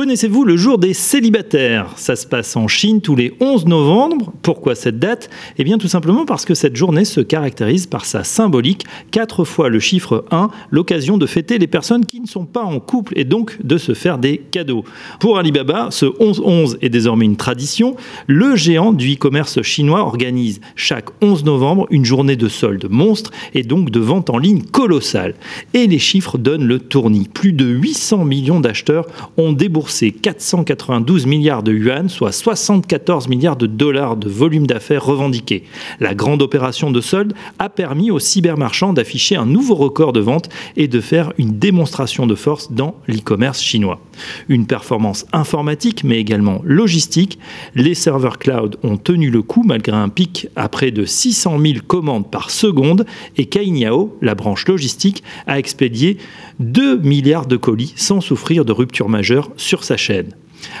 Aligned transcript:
Connaissez-vous 0.00 0.44
le 0.46 0.56
jour 0.56 0.78
des 0.78 0.94
célibataires? 0.94 1.92
Ça 1.96 2.16
se 2.16 2.26
passe 2.26 2.56
en 2.56 2.68
Chine 2.68 3.02
tous 3.02 3.16
les 3.16 3.34
11 3.38 3.66
novembre. 3.66 4.32
Pourquoi 4.40 4.74
cette 4.74 4.98
date? 4.98 5.28
Eh 5.58 5.62
bien 5.62 5.76
tout 5.76 5.88
simplement 5.88 6.24
parce 6.24 6.46
que 6.46 6.54
cette 6.54 6.74
journée 6.74 7.04
se 7.04 7.20
caractérise 7.20 7.84
par 7.86 8.06
sa 8.06 8.24
symbolique, 8.24 8.86
quatre 9.10 9.44
fois 9.44 9.68
le 9.68 9.78
chiffre 9.78 10.24
1, 10.30 10.48
l'occasion 10.70 11.18
de 11.18 11.26
fêter 11.26 11.58
les 11.58 11.66
personnes 11.66 12.06
qui 12.06 12.22
ne 12.22 12.26
sont 12.26 12.46
pas 12.46 12.62
en 12.62 12.80
couple 12.80 13.12
et 13.14 13.26
donc 13.26 13.58
de 13.62 13.76
se 13.76 13.92
faire 13.92 14.16
des 14.16 14.38
cadeaux. 14.38 14.84
Pour 15.18 15.36
Alibaba, 15.36 15.88
ce 15.90 16.06
11-11 16.06 16.78
est 16.80 16.88
désormais 16.88 17.26
une 17.26 17.36
tradition. 17.36 17.94
Le 18.26 18.56
géant 18.56 18.94
du 18.94 19.12
e-commerce 19.12 19.60
chinois 19.60 20.00
organise 20.00 20.62
chaque 20.76 21.10
11 21.20 21.44
novembre 21.44 21.86
une 21.90 22.06
journée 22.06 22.36
de 22.36 22.48
solde 22.48 22.86
monstre 22.88 23.32
et 23.52 23.64
donc 23.64 23.90
de 23.90 24.00
vente 24.00 24.30
en 24.30 24.38
ligne 24.38 24.62
colossale. 24.62 25.34
Et 25.74 25.86
les 25.86 25.98
chiffres 25.98 26.38
donnent 26.38 26.66
le 26.66 26.78
tournis. 26.78 27.28
Plus 27.30 27.52
de 27.52 27.66
800 27.66 28.24
millions 28.24 28.60
d'acheteurs 28.60 29.06
ont 29.36 29.52
déboursé 29.52 29.89
c'est 29.90 30.10
492 30.10 31.26
milliards 31.26 31.62
de 31.62 31.72
yuan, 31.72 32.08
soit 32.08 32.32
74 32.32 33.28
milliards 33.28 33.56
de 33.56 33.66
dollars 33.66 34.16
de 34.16 34.28
volume 34.28 34.66
d'affaires 34.66 35.04
revendiqués. 35.04 35.64
La 36.00 36.14
grande 36.14 36.42
opération 36.42 36.90
de 36.90 37.00
solde 37.00 37.34
a 37.58 37.68
permis 37.68 38.10
aux 38.10 38.18
cybermarchands 38.18 38.92
d'afficher 38.92 39.36
un 39.36 39.46
nouveau 39.46 39.74
record 39.74 40.12
de 40.12 40.20
vente 40.20 40.48
et 40.76 40.88
de 40.88 41.00
faire 41.00 41.32
une 41.38 41.58
démonstration 41.58 42.26
de 42.26 42.34
force 42.34 42.72
dans 42.72 42.94
l'e-commerce 43.06 43.60
chinois. 43.60 44.00
Une 44.48 44.66
performance 44.66 45.26
informatique 45.32 46.04
mais 46.04 46.18
également 46.18 46.60
logistique. 46.64 47.38
Les 47.74 47.94
serveurs 47.94 48.38
cloud 48.38 48.76
ont 48.82 48.96
tenu 48.96 49.30
le 49.30 49.42
coup 49.42 49.62
malgré 49.64 49.96
un 49.96 50.08
pic 50.08 50.48
à 50.56 50.68
près 50.68 50.90
de 50.90 51.04
600 51.04 51.58
000 51.58 51.74
commandes 51.86 52.30
par 52.30 52.50
seconde 52.50 53.06
et 53.36 53.46
Cainiao, 53.46 54.16
la 54.22 54.34
branche 54.34 54.66
logistique, 54.66 55.22
a 55.46 55.58
expédié 55.58 56.18
2 56.58 56.98
milliards 56.98 57.46
de 57.46 57.56
colis 57.56 57.92
sans 57.96 58.20
souffrir 58.20 58.64
de 58.64 58.72
rupture 58.72 59.08
majeure 59.08 59.50
sur 59.56 59.79
sa 59.84 59.96
chaîne. 59.96 60.34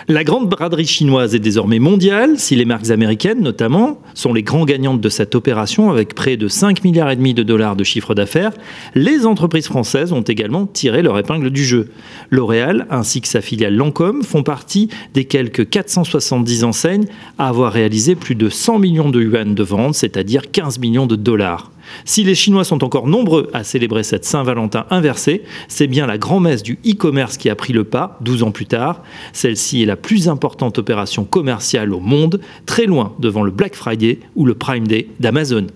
La 0.08 0.24
grande 0.24 0.48
braderie 0.48 0.86
chinoise 0.86 1.34
est 1.34 1.40
désormais 1.40 1.78
mondiale, 1.78 2.38
si 2.38 2.56
les 2.56 2.64
marques 2.64 2.90
américaines 2.90 3.40
notamment 3.40 4.00
sont 4.14 4.32
les 4.32 4.42
grands 4.42 4.64
gagnantes 4.64 5.00
de 5.00 5.08
cette 5.08 5.34
opération 5.34 5.90
avec 5.90 6.14
près 6.14 6.36
de 6.36 6.48
5 6.48 6.84
milliards 6.84 7.10
et 7.10 7.16
demi 7.16 7.34
de 7.34 7.42
dollars 7.42 7.76
de 7.76 7.84
chiffre 7.84 8.14
d'affaires, 8.14 8.52
les 8.94 9.26
entreprises 9.26 9.66
françaises 9.66 10.12
ont 10.12 10.22
également 10.22 10.66
tiré 10.66 11.02
leur 11.02 11.18
épingle 11.18 11.50
du 11.50 11.64
jeu. 11.64 11.90
L'Oréal 12.30 12.86
ainsi 12.90 13.20
que 13.20 13.28
sa 13.28 13.40
filiale 13.40 13.74
Lancôme 13.74 14.22
font 14.22 14.42
partie 14.42 14.88
des 15.14 15.24
quelques 15.24 15.68
470 15.68 16.64
enseignes 16.64 17.06
à 17.38 17.48
avoir 17.48 17.72
réalisé 17.72 18.14
plus 18.14 18.34
de 18.34 18.48
100 18.48 18.78
millions 18.78 19.10
de 19.10 19.22
yuan 19.22 19.54
de 19.54 19.62
vente, 19.62 19.94
c'est-à-dire 19.94 20.50
15 20.50 20.78
millions 20.78 21.06
de 21.06 21.16
dollars. 21.16 21.70
Si 22.04 22.24
les 22.24 22.34
Chinois 22.34 22.64
sont 22.64 22.84
encore 22.84 23.06
nombreux 23.06 23.48
à 23.52 23.64
célébrer 23.64 24.02
cette 24.02 24.24
Saint-Valentin 24.24 24.86
inversée, 24.90 25.42
c'est 25.68 25.86
bien 25.86 26.06
la 26.06 26.18
grand-messe 26.18 26.62
du 26.62 26.78
e-commerce 26.86 27.36
qui 27.36 27.50
a 27.50 27.54
pris 27.54 27.72
le 27.72 27.84
pas 27.84 28.18
12 28.22 28.42
ans 28.42 28.50
plus 28.50 28.66
tard. 28.66 29.02
Celle-ci 29.32 29.82
est 29.82 29.86
la 29.86 29.96
plus 29.96 30.28
importante 30.28 30.78
opération 30.78 31.24
commerciale 31.24 31.92
au 31.92 32.00
monde, 32.00 32.40
très 32.66 32.86
loin 32.86 33.14
devant 33.18 33.42
le 33.42 33.50
Black 33.50 33.74
Friday 33.74 34.20
ou 34.36 34.44
le 34.44 34.54
Prime 34.54 34.86
Day 34.86 35.08
d'Amazon. 35.20 35.66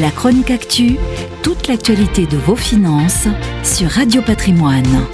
La 0.00 0.10
chronique 0.10 0.50
actu, 0.50 0.96
toute 1.42 1.68
l'actualité 1.68 2.26
de 2.26 2.36
vos 2.36 2.56
finances 2.56 3.28
sur 3.62 3.88
Radio 3.88 4.20
Patrimoine. 4.20 5.06